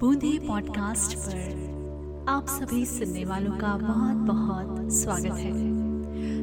बूंदे 0.00 0.38
पॉडकास्ट 0.48 1.16
पर 1.18 2.26
आप 2.28 2.46
सभी 2.46 2.86
सुनने 2.86 3.24
वालों 3.24 3.52
का 3.52 3.76
बहुत 3.76 4.16
बहुत 4.16 4.92
स्वागत 4.92 5.38
है। 5.38 5.52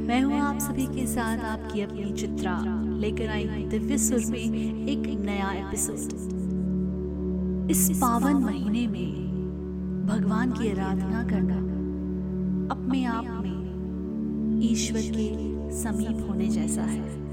मैं 0.07 0.21
हूँ 0.21 0.39
आप 0.39 0.59
सभी 0.59 0.85
के 0.85 1.07
साथ 1.07 1.37
आपकी 1.39 1.81
अपनी 1.81 2.11
चित्रा, 2.13 2.59
लेकर 2.97 3.27
आई 3.27 3.45
हूँ 3.45 3.69
दिव्य 3.69 3.97
सुर 3.97 4.19
में 4.25 4.87
एक 4.87 5.19
नया 5.25 5.51
एपिसोड 5.51 5.97
इस 7.71 7.89
पावन 8.01 8.33
महीने 8.33 8.87
में 8.87 10.07
भगवान 10.07 10.51
की 10.51 10.71
आराधना 10.71 11.23
करना 11.23 11.57
अपने 12.75 13.05
आप 13.05 13.25
में 13.25 14.61
ईश्वर 14.71 15.01
के 15.01 15.71
समीप 15.71 16.27
होने 16.29 16.49
जैसा 16.49 16.81
है। 16.81 17.27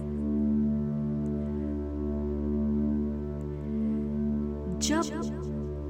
जब 4.79 5.03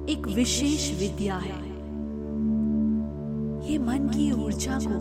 एक 0.08 0.26
विशेष 0.26 0.90
विद्या 1.00 1.36
है। 1.36 1.58
ये 3.68 3.78
मन 3.78 4.08
की 4.14 4.30
ऊर्जा 4.32 4.78
को 4.82 4.96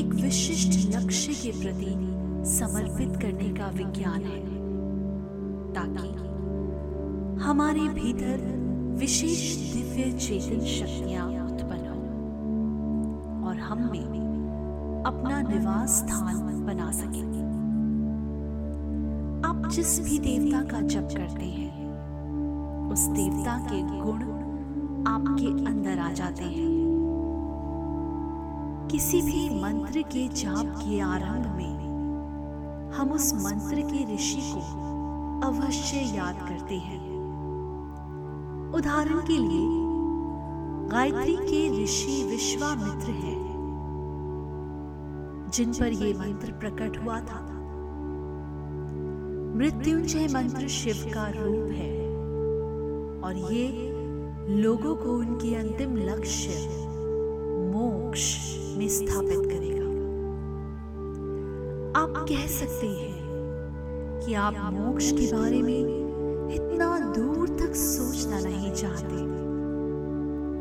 एक 0.00 0.14
विशिष्ट 0.14 0.96
लक्ष्य 0.96 1.32
के 1.32 1.52
प्रति 1.60 1.92
समर्पित 2.50 3.20
करने 3.22 3.48
का 3.50 3.68
विज्ञान 3.68 4.22
है, 4.22 4.40
ताकि 5.74 6.08
हमारे 7.42 7.88
भीतर 7.94 8.42
विशेष 8.98 9.54
दिव्य 9.72 10.10
चेतन 10.18 10.64
शक्तियाँ 10.66 11.26
उत्पन्न 11.44 11.86
हो 11.86 13.48
और 13.48 13.58
हम 13.58 13.88
में 13.92 15.04
अपना 15.06 15.40
निवास 15.42 15.98
स्थान 15.98 16.64
बना 16.66 16.90
सके। 16.92 17.24
आप 19.48 19.70
जिस 19.72 19.98
भी 20.00 20.18
देवता 20.18 20.62
का 20.62 20.80
जप 20.80 21.08
करते 21.16 21.44
हैं 21.44 21.85
उस 22.96 23.06
देवता 23.06 23.58
के 23.58 23.82
गुण 23.82 24.22
आपके 25.06 25.46
अंदर 25.66 25.98
आ 25.98 26.12
जाते 26.12 26.44
हैं। 26.44 26.86
किसी 28.90 29.22
भी 29.22 29.62
मंत्र 29.62 30.02
के 30.02 30.28
जाप 30.28 30.66
के 30.66 31.00
आरंभ 31.00 31.56
में 31.56 31.74
हम 32.92 33.12
उस 33.12 33.34
मंत्र 33.34 33.80
के 33.80 34.14
ऋषि 34.14 34.52
को 34.54 34.60
अवश्य 35.46 35.96
याद 35.96 36.38
करते 36.48 36.74
हैं। 36.74 37.00
उदाहरण 38.74 39.18
के 39.18 39.36
लिए, 39.38 39.68
गायत्री 40.88 41.36
के 41.36 41.84
ऋषि 41.84 42.24
विश्वामित्र 42.30 43.10
हैं, 43.10 43.42
जिन 45.54 45.72
पर 45.72 45.88
यह 45.88 46.18
मंत्र 46.18 46.52
प्रकट 46.52 47.04
हुआ 47.04 47.20
था। 47.20 47.42
मृत्युंजय 49.56 50.28
मंत्र 50.34 50.68
शिव 50.68 51.10
का 51.14 51.28
रूप 51.28 51.70
है। 51.72 51.95
और 53.26 53.36
ये 53.36 53.68
लोगों 54.48 54.94
को 54.96 55.12
उनके 55.12 55.54
अंतिम 55.54 55.96
लक्ष्य 55.96 56.48
मोक्ष 57.72 58.36
में 58.76 58.88
स्थापित 58.88 59.40
करेगा। 59.46 59.86
आप 62.00 62.26
कह 62.28 62.46
सकते 62.46 62.86
हैं 62.86 63.14
कि 64.26 64.34
आप 64.34 64.54
मोक्ष 64.72 65.10
के 65.12 65.26
बारे 65.32 65.62
में 65.62 65.80
इतना 66.54 66.98
दूर 66.98 67.48
तक 67.48 67.74
सोचना 67.74 68.40
नहीं 68.40 68.72
चाहते। 68.72 69.16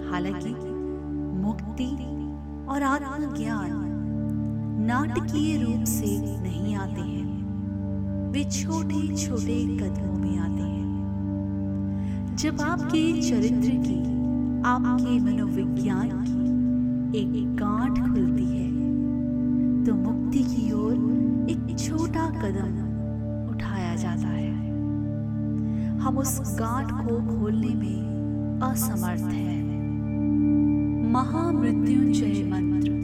हालाँकि 0.09 0.55
मुक्ति 1.45 1.91
और 2.71 2.83
आत्मज्ञान 2.83 3.71
नाटकीय 4.85 5.57
रूप 5.57 5.83
से 5.83 6.41
नहीं 6.41 6.75
आते 6.75 7.01
हैं। 7.01 7.25
वे 8.31 8.43
छोटे 8.43 9.15
छोटे 9.15 9.63
कदमों 9.77 10.17
में 10.17 10.37
आते 10.39 10.61
हैं। 10.61 10.84
जब 12.35 12.61
आपके 12.61 13.21
चरित्र 13.21 13.69
की, 13.69 13.99
आपके 14.65 15.19
मनोविज्ञान 15.19 16.09
की 16.09 17.19
एक 17.19 17.55
गांठ 17.55 17.99
खुलती 17.99 18.45
है 18.45 18.71
तो 19.85 19.93
मुक्ति 19.93 20.43
की 20.43 20.71
ओर 20.71 20.93
एक 21.49 21.79
छोटा 21.79 22.25
कदम 22.41 22.73
उठाया 23.49 23.95
जाता 23.95 24.27
है। 24.27 24.51
हम 25.99 26.17
उस 26.17 26.39
गांठ 26.59 26.91
को 26.91 27.15
खोलने 27.29 27.73
में 27.75 28.59
असमर्थ 28.63 29.33
हैं। 29.33 29.63
महामृत्युंजय 31.13 32.43
मंत्र। 32.43 32.94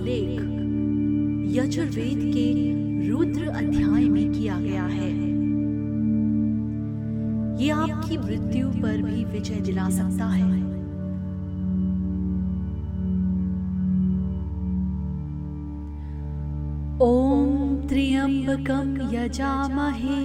उल्लेख 0.00 0.40
यजुर्वेद 1.56 2.20
के 2.34 2.46
रुद्र 3.08 3.48
अध्याय 3.48 4.08
में 4.08 4.32
किया 4.32 4.60
गया 4.60 4.84
है। 4.84 5.10
ये 7.62 7.70
आपकी 7.70 8.16
मृत्यु 8.18 8.68
पर 8.68 9.02
भी 9.02 9.24
विजय 9.24 9.60
दिला 9.60 9.88
सकता 9.90 10.26
है। 10.26 10.60
ओम 17.00 17.76
त्र्यंबकम 17.88 18.96
यजामहे 19.14 20.22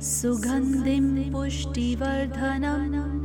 सुगन्धिं 0.00 1.32
पुष्टिवर्धनम्। 1.32 3.22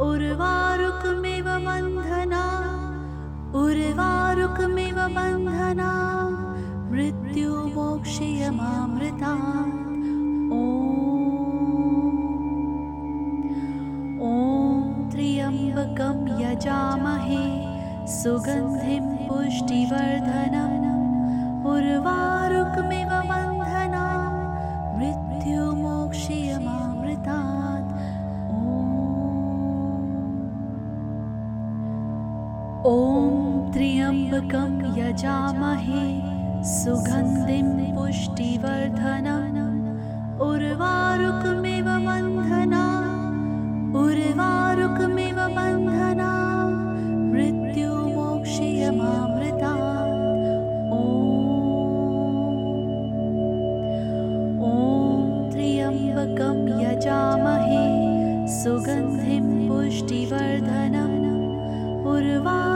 उर्वारुकमिव 0.00 1.44
बन्धना 1.44 2.63
उर्वारुकमिव 3.58 4.96
बन्धना 5.16 5.90
मृत्युमोक्षयमामृता 6.92 9.34
ॐ 14.30 14.32
त्र्यम्बकं 15.12 16.18
यजामहे 16.42 17.44
सुगन्धिं 18.16 19.06
पुष्टिवर्धनम्। 19.28 20.82
उर्वारुकमिव 21.74 23.12
बन्धना 23.30 24.04
मृत्युमोक्षयमामृतात्। 24.98 27.90
ॐ 32.86 32.88
त्र्यम्बकं 34.34 34.98
यजामहे 34.98 36.04
सुगन्धिं 36.66 37.68
पुष्टिवर्धनम्। 37.94 39.78
उर्वारुकमिव 40.46 41.88
बन्धना 42.06 42.84
उर्वारुकमिव 44.02 45.38
बन्धना 45.56 46.32
मृत्युमोक्षयमामृता 47.30 49.72
त्र्यम्बकं 55.52 56.58
यजामहे 56.82 57.86
सुगन्धिं 58.58 59.46
पुष्टिवर्धनम्। 59.68 61.18
उर्वारुकमिव 62.14 62.73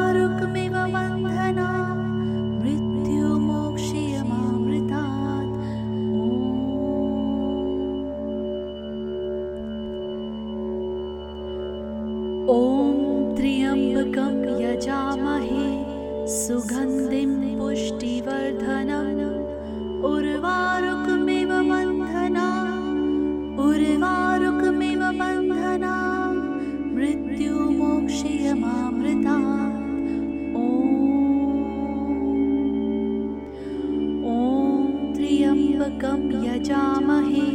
त्र्यम्बकं 35.15 36.21
यजामहे 36.45 37.49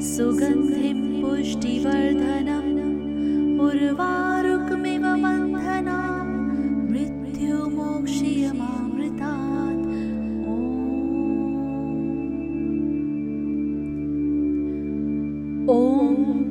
सुगन्धिं 0.00 0.98
पुष्टिवर्धनम् 1.22 2.74
उर्वारुकमिव 3.60 5.04
बन्धना 5.24 5.98
मृत्युमोक्षयमामृतात्। 6.90 9.86
ॐ 15.68 15.80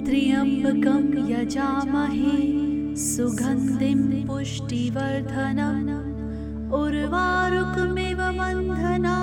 त्र्यम्बकं 0.06 1.06
यजामहे 1.32 2.57
सुगन्धिं 2.98 4.28
पुष्टिवर्धनम्। 4.28 6.72
उर्वारुकमिव 6.72 8.18
बन्धना। 8.18 9.16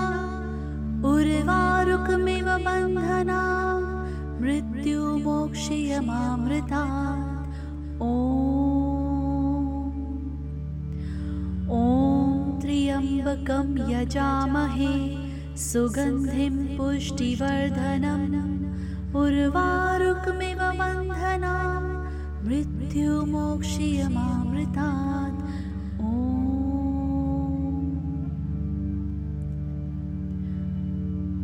उर्वारुकमिव 1.09 2.44
बन्धना। 2.44 3.41
मृत्युमोक्षयमामृता 4.41 6.85
ॐ। 11.67 12.61
त्र्यम्बकं 12.61 13.91
यजामहे। 13.91 15.17
सुगन्धिं 15.56 16.79
पुष्टिवर्धनम्। 16.79 19.15
उर्वारुकमिव 19.15 20.59
बन्धना 20.59 21.81
मृत्युमोक्षयमामृतात् 22.94 25.38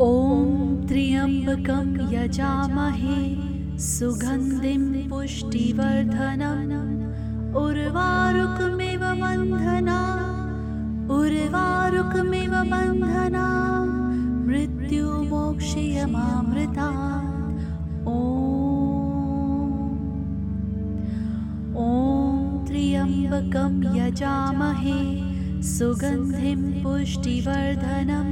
ॐ। 0.02 0.84
त्र्यम्बकं 0.88 1.88
यजामहे 2.12 3.18
सुगन्धिं 3.78 4.84
पुष्टिवर्धनम्। 5.10 6.94
उर्वारुकमिव 7.64 9.02
बन्धना 9.22 10.00
उर्वारुकमिव 11.18 12.54
बन्धना 12.72 13.46
मृत्युमोक्षयमामृता 14.46 16.88
ॐ 18.06 18.08
ॐ 21.80 22.64
त्र्यम्बकं 22.68 23.74
यजामहे 23.96 24.98
सुगन्धिं 25.68 26.62
पुष्टिवर्धनम् 26.82 28.30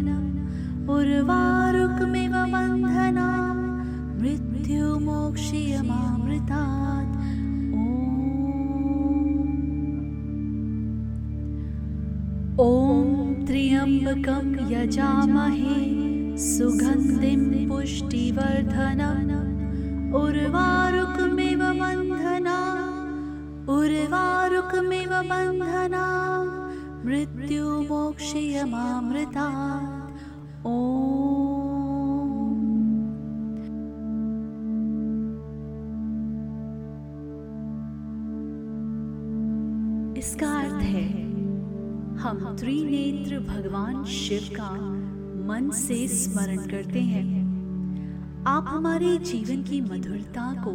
ॐ 12.66 13.44
त्र्यम्बकं 13.48 14.46
यजामहे 14.72 15.78
सुगन्धिं 16.48 17.42
पुष्टिवर्धनम् 17.68 19.28
बन्धना 20.12 21.07
उर्वारुकमिव 23.88 25.08
बन्धना 25.08 26.06
मृत्युमोक्षयमामृतात् 27.04 29.98
इसका 40.18 40.58
अर्थ 40.58 40.82
है, 40.82 41.08
हम 42.18 42.56
त्रिनेत्र 42.60 43.40
भगवान 43.40 44.04
शिव 44.04 44.56
का 44.56 44.70
मन 45.48 45.70
से 45.70 46.08
स्मरण 46.08 46.56
करते 46.56 47.00
हैं। 47.00 48.44
आप 48.46 48.64
हमारे 48.68 49.18
जीवन 49.18 49.62
की 49.62 49.80
मधुरता 49.80 50.64
को 50.64 50.72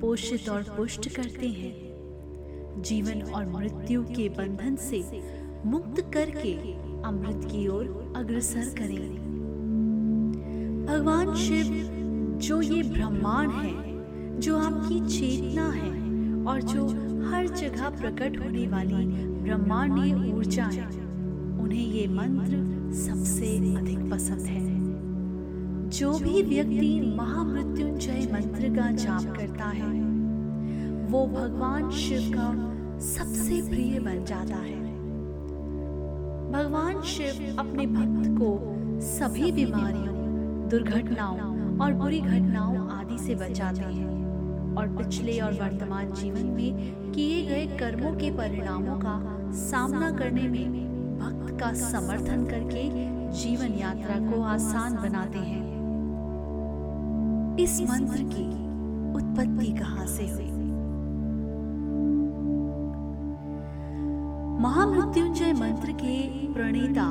पोषित 0.00 0.48
और 0.48 0.62
पुष्ट 0.62 1.16
करते 1.16 1.48
हैं। 1.48 1.91
जीवन 2.78 3.22
और 3.22 3.46
मृत्यु 3.46 4.02
के 4.02 4.28
बंधन 4.28 4.76
से 4.76 5.22
मुक्त 5.66 6.00
करके 6.14 6.52
अमृत 7.02 7.44
की 7.44 7.68
ओर 7.68 8.14
अग्रसर 8.16 8.64
करें। 8.78 9.32
भगवान 10.86 11.34
शिव, 11.34 11.66
जो 12.38 12.60
ये 12.62 12.82
ब्रह्मांड 12.82 13.50
है, 13.50 13.92
जो 14.40 14.58
आपकी 14.58 15.00
चेतना 15.18 15.70
है 15.70 15.90
और 16.44 16.62
जो 16.62 16.86
हर 17.30 17.46
जगह 17.46 17.88
प्रकट 17.88 18.38
होने 18.40 18.66
वाली 18.66 19.06
ब्रह्मांडीय 19.26 20.32
ऊर्जा 20.32 20.64
है, 20.64 20.86
उन्हें 21.62 21.86
ये 21.86 22.06
मंत्र 22.08 22.92
सबसे 22.94 23.76
अधिक 23.76 24.10
पसंद 24.10 24.40
है। 24.40 24.72
जो 25.90 26.18
भी 26.18 26.42
व्यक्ति 26.42 27.14
महामृत्युंजय 27.16 28.28
मंत्र 28.32 28.68
का 28.68 28.90
जाप 28.90 29.36
करता 29.36 29.64
है 29.64 30.21
वो 31.12 31.26
भगवान 31.26 31.90
शिव 31.90 32.30
का 32.34 32.44
सबसे 32.98 33.60
प्रिय 33.68 33.98
बन 34.00 34.24
जाता 34.24 34.56
है। 34.56 34.76
भगवान 36.52 37.00
शिव 37.02 37.58
अपने 37.58 37.86
भक्त 37.86 38.28
को 38.38 38.48
सभी 39.00 39.50
बीमारियों, 39.52 40.14
दुर्घटनाओं 40.68 41.78
और 41.78 41.92
बुरी 41.92 42.20
घटनाओं 42.20 42.88
आदि 42.90 43.18
से 43.18 43.34
बचाते 43.34 43.80
हैं 43.80 44.76
और 44.76 44.88
पिछले 44.96 45.38
और 45.40 45.52
वर्तमान 45.52 46.12
जीवन 46.12 46.46
में 46.46 47.12
किए 47.12 47.42
गए 47.46 47.66
कर्मों 47.78 48.14
के 48.16 48.30
परिणामों 48.30 48.96
का 48.98 49.18
सामना 49.52 50.10
करने 50.10 50.48
में 50.48 51.18
भक्त 51.18 51.60
का 51.60 51.72
समर्थन 51.72 52.46
करके 52.46 52.88
जीवन 53.32 53.74
यात्रा 53.74 54.18
को 54.30 54.42
आसान 54.42 54.96
बनाते 54.96 55.38
हैं। 55.38 55.60
इस 57.60 57.80
मंत्र 57.80 58.22
की 58.32 58.48
उत्पत्ति 59.14 59.72
कहाँ 59.72 60.06
से 60.06 60.28
हुई? 60.30 60.51
महामृत्युंजय 64.62 65.52
मंत्र 65.52 65.92
के 65.92 66.16
प्रणेता। 66.52 67.04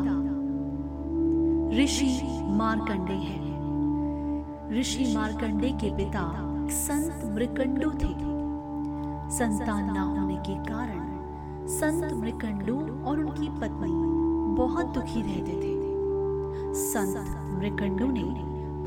ऋषि 1.77 2.06
मार्कंडे 2.50 3.13
हैं। 3.13 4.77
ऋषि 4.80 5.13
मार्कंडे 5.15 5.69
के 5.69 5.89
पिता 5.98 6.21
संत 6.69 7.25
मृकंडू 7.25 7.89
थे। 7.92 8.13
संतान 9.36 9.92
न 9.92 9.98
होने 9.98 10.36
के 10.36 10.56
कारण 10.63 11.68
संत 11.68 12.13
मृकंडू 12.13 12.77
और 13.06 13.19
उनकी 13.19 13.50
पत्नी 13.50 13.92
बहुत 14.56 14.86
दुखी 14.86 15.21
रहते 15.21 15.57
थे। 15.57 16.74
संत 16.74 17.18
मृकंडू 17.59 18.07
ने 18.07 18.24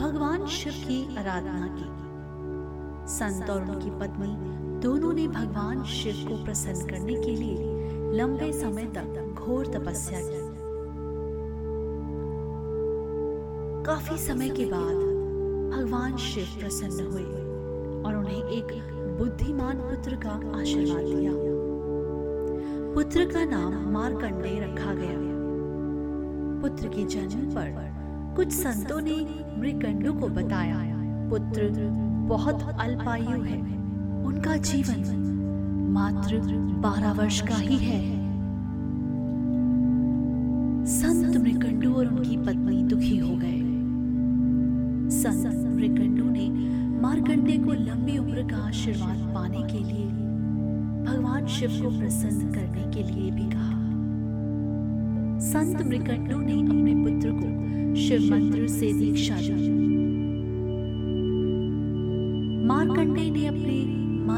भगवान 0.02 0.46
शिव 0.46 0.72
की 0.72 1.16
आराधना 1.16 1.68
की। 1.74 1.88
संत 3.12 3.50
और 3.50 3.70
उनकी 3.70 3.90
पत्नी 3.90 4.34
दोनों 4.80 5.12
ने 5.12 5.28
भगवान 5.28 5.84
शिव 5.84 6.26
को 6.28 6.44
प्रसन्न 6.44 6.90
करने 6.90 7.14
के 7.14 7.36
लिए 7.36 7.73
लंबे 8.14 8.52
समय 8.52 8.84
तक 8.84 9.34
घोर 9.38 9.66
तपस्या 9.66 10.18
की। 10.22 10.40
काफ़ी 13.84 14.18
समय 14.18 14.48
के 14.48 14.64
बाद 14.64 14.96
भगवान 15.74 16.16
शिव 16.16 16.44
प्रसन्न 16.60 17.06
हुए 17.06 17.22
और 18.02 18.16
उन्हें 18.16 18.44
एक 18.44 18.66
बुद्धिमान 19.18 19.76
पुत्र 19.78 20.16
का 20.16 20.60
आशीर्वाद 20.60 21.04
दिया 21.04 21.32
पुत्र 22.94 23.24
का 23.24 23.44
नाम 23.44 23.92
मारकंडे 23.92 24.60
रखा 24.60 24.94
गया। 24.94 25.18
पुत्र 26.62 26.88
के 26.88 27.04
जन्म 27.04 27.50
पर 27.50 27.74
कुछ 28.36 28.48
संतों 28.52 29.00
ने 29.00 29.16
मृकंडू 29.58 30.12
को 30.12 30.28
बताया, 30.28 30.78
पुत्र, 31.30 31.68
बहुत 32.28 32.62
अल्पायु 32.80 33.42
है, 33.42 33.58
उनका 34.24 34.56
जीवन 34.56 35.23
मात्र 35.94 36.38
बारह 36.82 37.12
वर्ष 37.12 37.40
का 37.40 37.54
ही 37.54 37.76
है। 37.76 37.98
संत 40.86 41.36
मृकंडू 41.36 41.92
और 41.92 42.06
उनकी 42.06 42.36
पत्नी 42.36 42.82
दुखी 42.82 43.18
हो 43.18 43.36
गए। 43.36 43.60
संत 45.10 45.76
मृकंडू 45.76 46.24
ने 46.24 46.48
मारकंडे 47.00 47.56
को 47.58 47.72
लंबी 47.72 48.18
उम्र 48.18 48.42
का 48.42 48.56
आशीर्वाद 48.56 49.18
पाने 49.34 49.62
के 49.62 49.78
लिए 49.78 50.06
भगवान 51.04 51.46
शिव 51.46 51.70
को 51.82 51.98
प्रसन्न 51.98 52.52
करने 52.52 52.90
के 52.92 53.02
लिए 53.02 53.30
भी 53.30 53.46
कहा। 53.50 53.72
संत 55.40 55.86
मृकंडू 55.86 56.40
ने 56.40 56.60
अपने 56.60 56.94
पुत्र 56.94 57.30
को 57.32 57.48
शिव 57.96 58.30
मंत्र 58.30 58.66
से 58.68 58.92
दीक्षा 58.92 59.36
दी। 59.36 59.93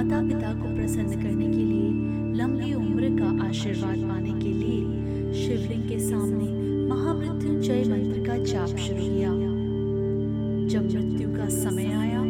माता 0.06 0.20
पिता 0.22 0.52
को 0.54 0.68
प्रसन्न 0.75 1.22
करने 1.22 1.46
के 1.46 1.62
लिए, 1.62 1.88
लंबी 2.34 2.72
उम्र 2.75 3.08
का 3.10 3.46
आशीर्वाद 3.46 3.96
पाने 4.08 4.32
के 4.32 4.52
लिए 4.52 5.32
शिवलिंग 5.34 5.88
के 5.88 5.98
सामने 6.00 6.46
महामृत्युंजय 6.88 7.82
मंत्र 7.84 8.26
का 8.26 8.36
जाप 8.44 8.76
शुरू 8.76 8.98
किया। 8.98 9.30
जब 10.70 10.84
मृत्यु 10.84 11.28
का 11.28 11.48
समय 11.48 11.86
आया 11.94 12.20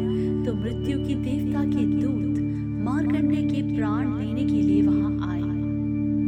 तो 0.45 0.53
मृत्यु 0.55 0.97
की 0.99 1.15
देवता 1.17 1.63
के 1.65 1.85
दूत 1.85 2.39
मारकंडे 2.87 3.43
के 3.43 3.61
प्राण 3.75 4.07
लेने 4.17 4.45
के 4.45 4.61
लिए 4.61 4.81
वहाँ 4.81 5.29
आए। 5.29 5.41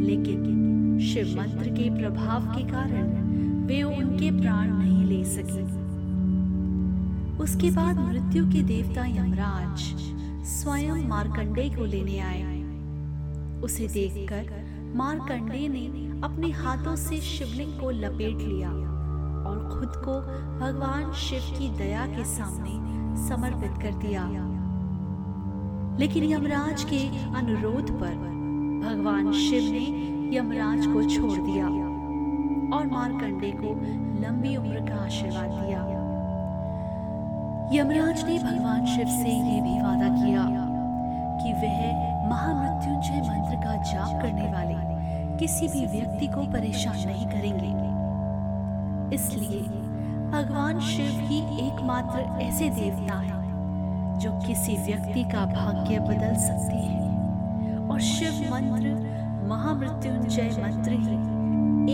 लेकिन 0.06 0.98
शिव 1.02 1.34
मंत्र 1.38 1.70
के 1.70 1.90
प्रभाव 1.98 2.46
के 2.54 2.62
कारण 2.70 3.66
वे 3.66 3.82
उनके 3.82 4.30
प्राण 4.40 4.70
नहीं 4.78 5.04
ले 5.06 5.24
सके। 5.26 5.62
उसके 7.42 7.70
बाद 7.72 7.98
मृत्यु 7.98 8.44
के 8.46 8.62
देवता 8.64 9.06
यमराज 9.08 9.92
स्वयं 10.44 11.08
मार्कंडे 11.08 11.68
को 11.68 11.84
लेने 11.84 12.18
आए। 12.18 12.42
उसे 13.62 13.88
देखकर 13.88 14.92
मार्कंडे 14.96 15.68
ने 15.68 15.86
अपने 16.24 16.50
हाथों 16.50 16.96
से 16.96 17.16
शिवलिंग 17.16 17.72
को 17.80 17.90
लपेट 17.90 18.38
लिया 18.38 18.70
और 18.70 19.68
खुद 19.72 19.92
को 20.04 20.20
भगवान 20.60 21.12
शिव 21.12 21.42
की 21.58 21.68
दया 21.78 22.06
के 22.06 22.24
सामने 22.24 22.78
समर्पित 23.28 23.82
कर 23.82 23.98
दिया। 23.98 24.24
लेकिन 25.98 26.24
यमराज 26.24 26.84
के 26.84 27.06
अनुरोध 27.36 27.90
पर 28.00 28.14
भगवान 28.84 29.32
शिव 29.32 29.72
ने 29.72 30.36
यमराज 30.36 30.86
को 30.86 31.02
छोड़ 31.02 31.38
दिया 31.38 31.66
और 32.76 32.86
मारकंडे 32.86 33.52
को 33.56 33.74
लंबी 34.22 34.56
उम्र 34.56 34.88
का 34.88 35.04
आशीर्वाद 35.04 35.50
दिया। 35.50 35.99
यमराज 37.72 38.24
ने 38.24 38.38
भगवान 38.38 38.86
शिव 38.86 39.06
से 39.06 39.28
ये 39.28 39.60
भी 39.60 39.80
वादा 39.80 40.08
किया 40.08 40.44
कि 41.42 41.52
वह 41.52 41.76
महामृत्युंजय 42.28 43.20
मंत्र 43.20 43.56
का 43.56 43.74
जाप 43.82 44.22
करने 44.22 44.48
वाले 44.52 44.74
किसी 45.38 45.68
भी 45.68 45.84
व्यक्ति 45.86 46.26
को 46.26 46.42
परेशान 46.52 46.96
नहीं 47.06 47.26
करेंगे। 47.26 47.70
इसलिए 49.14 49.60
भगवान 50.30 50.80
शिव 50.80 51.20
ही 51.20 51.38
एकमात्र 51.66 52.42
ऐसे 52.42 52.68
देवता 52.70 53.18
हैं 53.18 54.18
जो 54.18 54.32
किसी 54.46 54.76
व्यक्ति 54.76 55.24
का 55.24 55.44
भाग्य 55.46 55.98
बदल 55.98 56.34
सकते 56.36 56.76
हैं। 56.76 57.88
और 57.88 58.00
शिव 58.00 58.54
मंत्र, 58.54 58.94
महामृत्युंजय 59.48 60.50
मंत्र 60.58 60.90
ही 60.90 61.14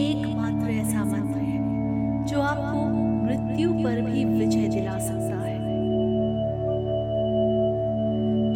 एकमात्र 0.00 0.70
ऐसा 0.70 1.04
मंत्र 1.04 1.38
है 1.38 2.24
जो 2.24 2.42
आपको 2.42 2.88
मृत्यु 3.26 3.72
पर 3.74 4.00
भी 4.00 4.24
विजय 4.24 4.68
दिला 4.68 4.98
सकता 4.98 5.35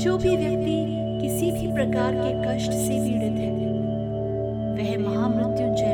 जो 0.01 0.17
भी 0.19 0.37
व्यक्ति 0.37 0.75
किसी 1.21 1.51
भी 1.53 1.67
प्रकार 1.73 2.15
के 2.15 2.31
कष्ट 2.43 2.71
से 2.75 2.95
पीड़ित 3.01 3.35
है 3.41 3.51
वह 4.77 4.97
महामृत्युंजय 4.99 5.90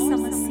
तनाव 0.00 0.24
और 0.24 0.49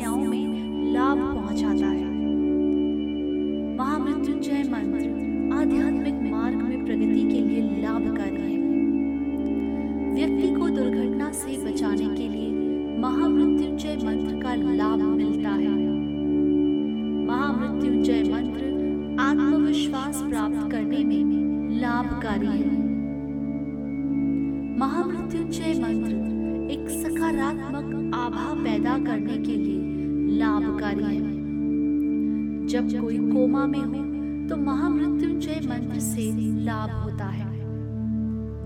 जब 32.82 33.02
कोई 33.02 33.18
कोमा 33.32 33.66
में 33.66 33.80
हो 33.80 34.08
तो 34.50 34.56
महामृत्युंजय 34.58 35.60
मंत्र 35.68 36.00
से 36.00 36.32
लाभ 36.64 36.92
होता 36.94 37.26
है। 37.26 37.48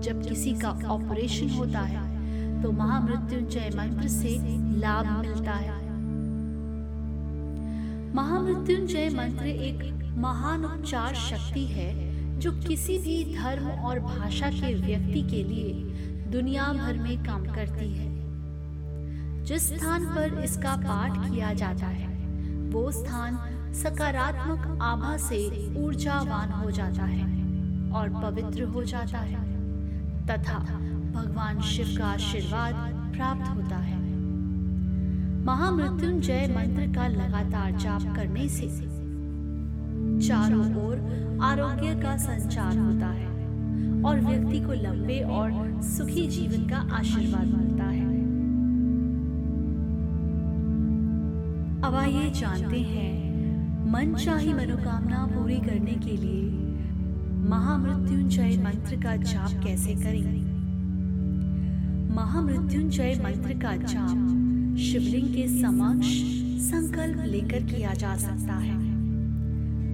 जब 0.02 0.22
किसी 0.22 0.52
का 0.54 0.68
ऑपरेशन 0.88 1.50
होता 1.50 1.80
है 1.80 2.62
तो 2.62 2.70
महामृत्युंजय 2.72 3.70
मंत्र 3.76 4.08
से 4.08 4.36
लाभ 4.78 5.06
मिलता 5.18 5.52
है। 5.52 5.82
महामृत्युंजय 8.14 9.08
मंत्र 9.08 9.46
एक 9.46 9.82
महान 10.18 10.64
उपचार 10.64 11.14
शक्ति 11.14 11.64
है, 11.66 11.88
जो 12.38 12.52
किसी 12.58 12.98
भी 12.98 13.24
धर्म 13.34 13.66
और 13.66 14.00
भाषा 14.00 14.50
के 14.50 14.74
व्यक्ति 14.76 15.22
के 15.22 15.42
लिए 15.44 15.72
दुनिया 16.32 16.72
भर 16.72 16.98
में 16.98 17.16
काम 17.24 17.44
करती 17.46 17.92
है। 17.94 18.12
जिस 19.44 19.68
स्थान 19.68 20.04
पर 20.06 20.40
इसका 20.44 20.76
पाठ 20.76 21.18
किया 21.26 21.52
जाता 21.54 21.86
है, 21.86 22.08
वो 22.70 22.90
स्थान 22.92 23.38
सकारात्मक 23.74 24.78
आभा 24.82 25.16
से 25.16 25.38
ऊर्जावान 25.76 26.50
हो 26.52 26.70
जाता 26.70 27.04
है 27.04 27.24
और 27.92 28.08
पवित्र 28.22 28.64
हो 28.64 28.82
जाता 28.84 29.18
है। 29.18 29.42
तथा 30.26 30.58
भगवान 31.14 31.60
शिव 31.60 31.86
का 31.98 32.06
आशीर्वाद 32.06 32.74
प्राप्त 33.16 33.48
होता 33.48 33.76
है। 33.76 34.02
महामृत्युंजय 35.44 36.46
मंत्र 36.56 36.86
का 36.94 37.08
लगातार 37.08 37.72
जाप 37.72 38.14
करने 38.16 38.48
से 38.48 38.68
चारों 40.28 40.66
ओर 40.84 40.96
आरोग्य 41.42 41.94
का 42.02 42.16
संचार 42.16 42.78
होता 42.78 43.06
है 43.06 43.28
और 44.02 44.20
व्यक्ति 44.20 44.60
को 44.60 44.72
लंबे 44.72 45.20
और 45.32 45.50
सुखी 45.82 46.26
जीवन 46.28 46.68
का 46.68 46.78
आशीर्वाद 46.96 47.46
मिलता 47.46 47.84
है। 47.84 48.22
अब 51.82 51.94
आइए 51.94 52.30
जानते 52.30 52.80
हैं 52.80 53.23
मन 53.94 54.14
चाही 54.14 54.52
मनोकामना 54.52 55.18
पूरी 55.26 55.56
करने 55.56 55.92
के 56.04 56.16
लिए 56.16 56.42
महामृत्युंजय 57.48 58.56
मंत्र 58.64 58.96
का 58.96 59.14
जाप 59.16 59.50
कैसे 59.64 59.94
करें? 59.94 60.40
महामृत्युंजय 62.14 63.14
मंत्र 63.24 63.54
का 63.58 63.76
जाप 63.76 64.76
शिवलिंग 64.78 65.28
के 65.34 65.46
समक्ष 65.60 66.08
संकल्प 66.60 67.22
लेकर 67.26 67.62
किया 67.64 67.92
जा 67.94 68.16
सकता 68.16 68.54
है। 68.54 68.76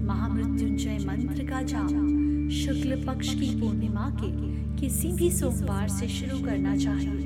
महामृत्युंजय 0.07 0.99
मंत्र 1.07 1.45
का 1.45 1.63
जाप 1.63 2.49
शुक्ल 2.53 3.03
पक्ष 3.07 3.35
की 3.35 3.61
पूर्णिमा 3.61 4.09
के 4.21 4.33
किसी 4.81 5.13
भी 5.13 5.31
सोमवार 5.31 5.89
से 5.89 6.09
शुरू 6.09 6.39
करना 6.45 6.77
चाहिए। 6.77 7.21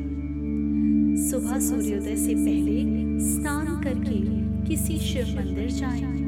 सुबह 1.30 1.58
सूर्योदय 1.60 2.16
से 2.16 2.34
पहले 2.34 3.18
स्नान 3.30 3.66
करके 3.82 4.20
किसी 4.68 4.98
शिव 4.98 5.36
मंदिर 5.38 5.70
जाएँ, 5.70 6.23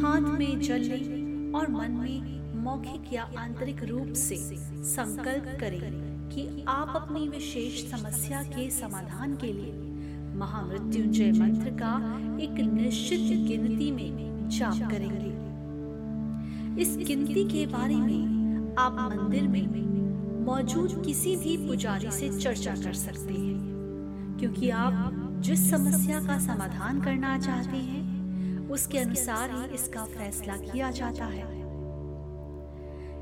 हाथ 0.00 0.20
में 0.38 0.60
जल 0.60 0.82
लें 0.82 1.52
और 1.52 1.70
मन 1.70 1.90
में 1.92 2.62
मौखिक 2.62 3.12
या 3.12 3.22
आंतरिक 3.38 3.82
रूप 3.84 4.12
से 4.12 4.36
संकल्प 4.86 5.44
करें 5.60 5.80
कि 6.28 6.64
आप 6.68 6.92
अपनी 6.96 7.28
विशेष 7.28 7.84
समस्या 7.90 8.42
के 8.42 8.70
समाधान 8.70 9.34
के 9.36 9.52
लिए 9.52 9.72
महामृत्युंजय 10.38 11.32
मंत्र 11.32 11.70
का 11.82 11.92
एक 12.42 12.60
निश्चित 12.72 13.20
गिनती 13.48 13.90
में 13.90 14.48
जाप 14.48 14.90
करेंगे। 14.90 15.32
इस 16.82 16.96
गिनती 17.06 17.44
के 17.44 17.66
बारे 17.66 17.96
में 17.96 18.74
आप 18.78 18.92
मंदिर 18.92 19.48
में 19.48 19.66
मौजूद 20.44 21.02
किसी 21.06 21.36
भी 21.36 21.56
पुजारी 21.68 22.10
से 22.10 22.28
चर्चा 22.38 22.74
कर 22.74 22.92
सकते 22.94 23.34
हैं, 23.34 24.36
क्योंकि 24.38 24.70
आप 24.70 25.18
जिस 25.40 25.70
समस्या 25.70 26.20
का 26.20 26.38
समाधान 26.38 27.00
करना 27.00 27.38
चाहते 27.38 27.76
हैं 27.76 27.99
उसके 28.70 28.98
अनुसार 28.98 29.50
ही 29.50 29.74
इसका 29.74 30.04
फैसला 30.04 30.56
किया 30.56 30.90
जाता 30.90 31.24
है। 31.24 31.44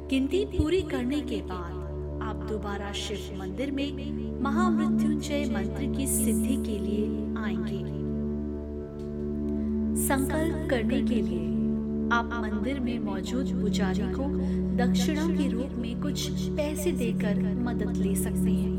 गिनती 0.08 0.44
पूरी 0.44 0.82
करने 0.82 1.20
के 1.20 1.40
बाद 1.42 2.22
आप 2.22 2.46
दोबारा 2.48 2.92
शिव 2.92 3.38
मंदिर 3.38 3.70
में 3.70 4.40
महामृत्युंजय 4.40 5.44
मंत्र 5.44 5.96
की 5.96 6.06
सिद्धि 6.06 6.56
के 6.56 6.78
लिए 6.78 7.06
आएँगे। 7.38 7.78
संकल्प 10.06 10.68
करने 10.70 11.02
के 11.02 11.20
लिए 11.22 11.46
आप 12.12 12.30
मंदिर 12.42 12.80
में 12.80 12.98
मौजूद 12.98 13.46
पुजारी 13.62 14.12
को 14.12 14.26
दक्षिणा 14.76 15.26
के 15.26 15.48
रूप 15.48 15.70
में 15.70 16.00
कुछ 16.00 16.30
पैसे 16.50 16.92
देकर 16.92 17.40
मदद 17.54 17.96
ले 17.96 18.14
सकते 18.14 18.50
हैं। 18.50 18.76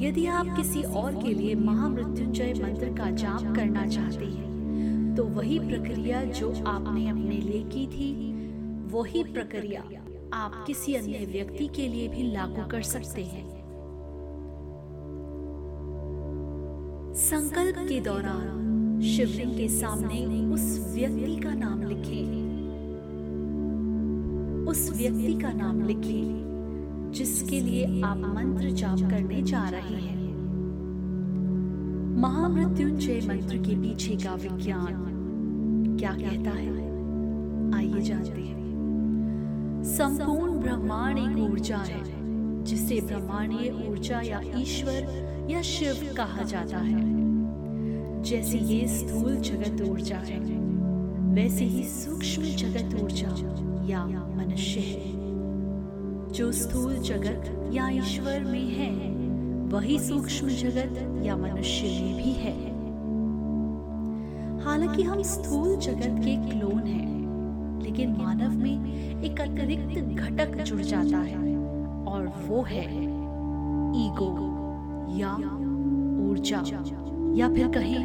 यदि 0.00 0.26
आप 0.26 0.56
किसी 0.56 0.82
और 0.82 1.14
के 1.14 1.32
लिए 1.34 1.54
महामृत्युंजय 1.54 2.54
मंत्र 2.62 2.94
का 2.98 3.10
जाप 3.10 3.54
करना 3.56 3.86
चाहते 3.86 4.24
हैं 4.24 4.49
तो 5.20 5.24
वही 5.26 5.58
प्रक्रिया 5.58 6.22
जो 6.24 6.50
आपने 6.66 7.08
अपने 7.08 7.36
लिए 7.36 7.62
की 7.62 7.86
थी, 7.86 8.12
वही 8.92 9.22
प्रक्रिया 9.24 9.82
आप 10.32 10.52
किसी 10.66 10.94
अन्य 10.94 11.26
व्यक्ति 11.32 11.66
के 11.66 11.88
लिए 11.88 12.08
भी 12.08 12.22
लागू 12.32 12.66
कर 12.66 12.82
सकते 12.82 13.24
हैं। 13.24 13.44
संकल्प 17.14 17.76
के 17.88 18.00
दौरान 18.00 19.00
शिवलिंग 19.00 19.56
के 19.56 19.68
सामने 19.68 20.24
उस 20.54 20.94
व्यक्ति 20.94 21.36
का 21.36 21.54
नाम 21.54 21.82
लिखें। 21.82 22.26
उस 24.66 24.90
व्यक्ति 24.96 25.34
का 25.40 25.52
नाम 25.52 25.82
लिखें 25.82 27.10
जिसके 27.12 27.60
लिए 27.60 28.02
आप 28.02 28.16
मंत्र 28.16 28.70
जाप 28.70 29.10
करने 29.10 29.42
जा 29.42 29.68
रहे 29.68 29.96
हैं। 29.96 30.19
महामृत्युंजय 32.20 33.20
मंत्र 33.28 33.56
के 33.56 33.76
पीछे 33.76 34.16
का 34.16 34.34
विज्ञान 34.34 35.96
क्या 36.00 36.12
कहता 36.12 36.50
है? 36.50 36.72
आइए 37.74 38.00
जानते 38.00 38.40
हैं। 38.40 39.82
संपूर्ण 39.84 40.52
ब्रह्मांड 40.52 41.18
एक 41.18 41.50
ऊर्जा 41.50 41.76
है, 41.76 42.02
जिसे 42.64 43.00
ब्रह्मांडीय 43.00 43.88
ऊर्जा 43.88 44.20
या 44.20 44.40
ईश्वर 44.56 45.06
या 45.50 45.62
शिव 45.62 46.14
कहा 46.16 46.42
जाता 46.42 46.78
है। 46.78 47.02
जैसे 48.22 48.58
ये 48.58 48.88
स्थूल 48.88 49.36
जगत 49.36 49.88
ऊर्जा 49.88 50.16
है, 50.16 50.40
वैसे 51.34 51.64
ही 51.64 51.84
सूक्ष्म 51.84 52.42
जगत 52.42 53.02
ऊर्जा 53.02 53.36
या 53.86 54.06
मनुष्य 54.06 54.80
है। 54.80 55.12
जो 56.32 56.52
स्थूल 56.52 56.94
जगत 56.94 57.70
या 57.74 57.88
ईश्वर 57.88 58.40
में 58.40 58.68
है 58.68 59.19
वही 59.70 59.98
सूक्ष्म 59.98 60.48
जगत 60.48 61.22
या 61.24 61.36
मनुष्य 61.36 61.88
में 61.88 62.16
भी 62.16 62.32
है। 62.32 62.54
हालाँकि 64.64 65.02
हम 65.02 65.22
स्थूल 65.22 65.76
जगत 65.76 66.18
के 66.24 66.34
क्लोन 66.48 66.82
हैं, 66.86 67.82
लेकिन 67.82 68.16
मानव 68.16 68.56
में 68.58 69.22
एक 69.24 69.40
अतिरिक्त 69.40 70.00
घटक 70.14 70.62
जुड़ 70.62 70.80
जाता 70.80 71.18
है, 71.18 71.36
और 72.06 72.26
वो 72.48 72.62
है 72.62 72.84
ईगो 73.96 74.32
या 75.18 75.34
ऊर्जा 76.30 76.62
या 77.36 77.48
फिर 77.48 77.68
कहें 77.68 78.04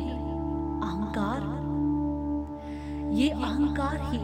अहंकार। 0.81 1.53
ये 3.13 3.29
अहंकार 3.29 3.97
ही 4.03 4.23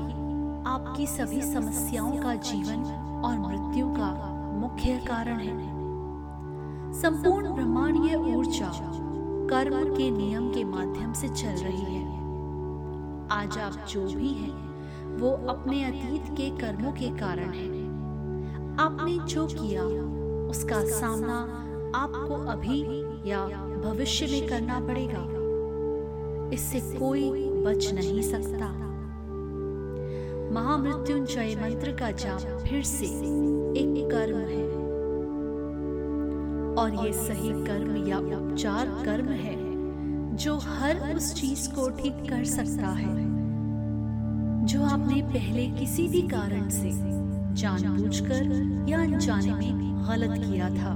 आपकी 0.67 1.07
सभी 1.07 1.41
समस्याओं 1.41 2.17
का 2.17 2.35
जीवन 2.35 2.83
और 3.25 3.37
मृत्यु 3.39 3.87
का 3.87 4.13
मुख्य 4.53 4.99
कारण 5.07 5.39
है। 5.39 5.70
संपूर्ण 7.01 7.53
ब्रह्मांडीय 7.53 8.15
ऊर्जा 8.15 8.71
कर्म 9.49 9.95
के 9.95 10.11
नियम 10.11 10.49
के 10.49 10.63
माध्यम 10.63 11.13
से 11.13 11.29
चल 11.29 11.49
रही 11.49 11.95
है। 11.95 12.05
आज 13.31 13.57
आप 13.57 13.87
जो 13.89 14.03
भी 14.05 14.27
हैं, 14.27 14.53
वो 15.17 15.31
अपने 15.47 15.83
अतीत 15.83 16.37
के 16.37 16.49
कर्मों 16.49 16.91
के 16.91 17.09
कारण 17.09 17.49
है। 17.49 17.85
आपने 18.77 19.25
जो 19.25 19.45
किया, 19.45 19.83
उसका 20.49 20.83
सामना 20.83 21.39
आपको 21.95 22.51
अभी 22.51 22.81
या 23.29 23.47
भविष्य 23.85 24.27
में 24.31 24.49
करना 24.49 24.79
पड़ेगा। 24.79 25.27
इससे 26.53 26.79
कोई 26.79 27.31
बच 27.49 27.93
नहीं 27.93 28.21
सकता। 28.21 28.67
महामृत्युंजय 30.53 31.55
मंत्र 31.61 31.91
का 31.91 32.11
जाप 32.11 32.39
फिर 32.39 32.83
से 32.83 33.05
एक 33.05 34.09
कर्म 34.11 34.37
है। 34.37 34.80
और 36.77 37.05
ये 37.05 37.13
सही 37.13 37.49
कर्म 37.65 38.07
या 38.07 38.17
उपचार 38.17 38.87
कर्म 39.05 39.25
है, 39.25 39.55
जो 40.35 40.57
हर 40.57 41.15
उस 41.15 41.33
चीज़ 41.33 41.69
को 41.69 41.89
ठीक 41.89 42.29
कर 42.29 42.43
सकता 42.43 42.87
है, 42.87 43.15
जो 44.65 44.83
आपने 44.83 45.21
पहले 45.21 45.67
किसी 45.67 46.07
भी 46.07 46.21
कारण 46.21 46.69
से 46.69 46.91
जानबूझकर 47.61 48.85
या 48.89 49.01
अनजाने 49.01 49.53
में 49.53 50.03
गलत 50.09 50.37
किया 50.37 50.69
था। 50.69 50.93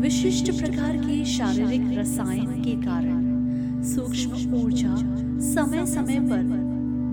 विशिष्ट 0.00 0.50
प्रकार 0.58 0.96
के 0.96 1.24
शारीरिक 1.24 1.98
रसायन 1.98 2.62
के 2.62 2.72
कारण 2.72 3.82
सूक्ष्म 3.82 4.54
ऊर्जा 4.54 4.94
समय 5.40 5.86
समय 5.86 6.18
पर 6.20 6.42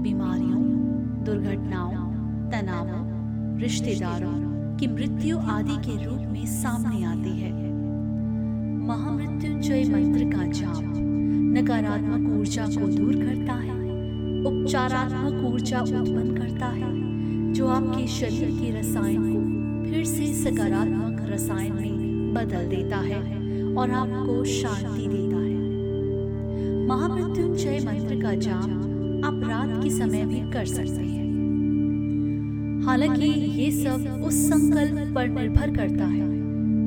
बीमारियों, 0.04 0.64
दुर्घटनाओं, 1.24 1.96
तनावों, 2.52 3.60
रिश्तेदारों 3.60 4.55
की 4.80 4.88
मृत्यु 4.88 5.38
आदि 5.38 5.76
के 5.76 6.06
रूप 6.06 6.20
में 6.20 6.46
सामने 6.46 7.04
आती 7.04 7.30
है। 7.30 7.52
महामृत्युंजय 8.88 9.84
मंत्र 9.84 10.38
का 10.38 10.46
जाप। 10.52 10.82
नकारात्मक 11.58 12.40
ऊर्जा 12.40 12.66
को 12.66 12.88
दूर 12.88 13.16
करता 13.16 13.54
है। 13.54 13.76
उपचारात्मक 14.46 15.54
ऊर्जा 15.54 15.82
उत्पन्न 15.82 16.38
करता 16.38 16.66
है, 16.66 16.90
जो 17.54 17.68
आपके 17.68 18.08
शरीर 18.08 18.50
के 18.52 18.80
रसायन 18.80 19.34
को 19.34 19.92
फिर 19.92 20.06
से 20.06 20.34
सकारात्मक 20.34 21.30
रसायन 21.30 21.74
में 21.74 22.34
बदल 22.34 22.68
देता 22.68 22.98
है 22.98 23.20
और 23.76 23.92
आपको 23.92 24.44
शांति 24.44 25.08
देता 25.08 25.38
है। 25.38 25.56
महामृत्युंजय 26.88 27.80
मंत्र 27.86 28.22
का 28.22 28.34
जाप 28.34 28.82
आप 29.26 29.42
रात 29.50 29.84
के 29.84 29.90
समय 29.90 30.26
भी 30.26 30.52
कर 30.52 30.66
सकते 30.66 31.02
हैं। 31.02 31.25
हालाँकि 32.86 33.26
ये 33.26 33.70
सब 33.74 34.24
उस 34.26 34.36
संकल्प 34.50 35.14
पर 35.16 35.28
निर्भर 35.30 35.76
करता 35.76 36.06
है, 36.06 36.26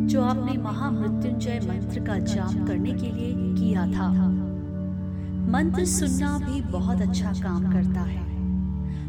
जो 0.07 0.23
आपने 0.23 0.57
महामृत्युंजय 0.63 1.61
मंत्र 1.63 2.01
का 2.01 2.19
जाप 2.19 2.67
करने 2.67 2.93
के 2.93 3.11
लिए 3.13 3.33
किया 3.55 3.87
था। 3.87 4.09
मंत्र 5.53 5.85
सुनना 5.85 6.39
भी 6.39 6.61
बहुत 6.63 7.01
अच्छा 7.03 7.33
काम 7.33 7.71
करता 7.73 8.01
है। 8.01 8.27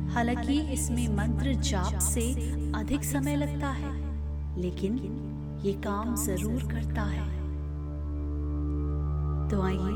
हालाँकि 0.10 0.60
इसमें 0.74 1.08
मंत्र 1.16 1.54
जाप 1.62 2.00
से 2.00 2.22
अधिक 2.76 3.04
समय 3.04 3.36
लगता 3.36 3.70
है, 3.70 3.94
लेकिन 4.58 4.98
ये 5.66 5.74
काम 5.84 6.16
ज़रूर 6.16 6.64
करता 6.72 7.04
है। 7.04 7.28
तो 9.50 9.62
आइए, 9.62 9.96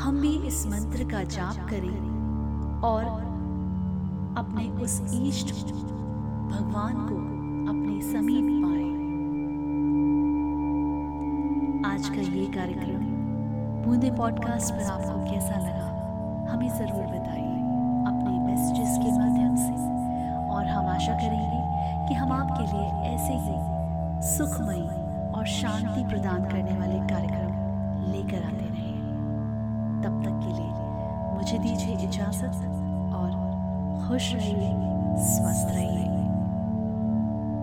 हम 0.00 0.18
भी 0.20 0.36
इस 0.46 0.66
मंत्र 0.66 1.08
का 1.10 1.22
जाप 1.30 1.68
करें 1.70 2.80
और 2.84 3.02
अपने 4.38 4.62
उस 4.82 4.94
इष्ट 5.14 5.50
भगवान 6.50 6.94
को 7.08 7.16
अपने 7.70 8.00
समीप 8.02 8.46
पाए। 8.62 8.88
आज 11.92 12.08
का 12.08 12.22
ये 12.30 12.46
कार्यक्रम 12.46 13.04
बूंदे 13.84 14.10
पॉडकास्ट 14.10 14.74
पर 14.74 14.90
आपको 14.92 15.14
कैसा 15.30 15.58
लगा, 15.58 15.86
हमें 16.52 16.68
ज़रूर 16.68 17.06
बताइए 17.06 17.54
अपने 18.10 18.34
मैसेजेस 18.40 18.98
के 18.98 19.12
माध्यम 19.18 19.56
से। 19.56 19.72
और 20.54 20.66
हम 20.66 20.86
आशा 20.86 21.14
करेंगे 21.14 21.62
कि 22.08 22.14
हम 22.14 22.32
आपके 22.32 22.66
लिए 22.66 23.14
ऐसे 23.14 23.34
ही 23.46 23.56
सुखमयी 24.28 24.86
और 25.30 25.46
शांति 25.54 26.04
प्रदान 26.08 26.44
करने 26.44 26.78
वाले 26.78 26.98
कार्यक्रम 27.08 27.50
लेकर 28.12 28.44
आते 28.44 28.66
रहें। 28.66 28.94
तब 30.02 30.22
तक 30.24 30.34
के 30.44 30.52
लिए 30.52 30.72
मुझे 31.34 31.58
दीजिए 31.58 32.08
इजाज़त। 32.08 32.82
खुश 34.08 34.34
रहिए 34.34 34.70
स्वस्थ 35.18 35.68
रहिए। 35.74 36.08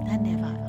धन्यवाद। 0.10 0.61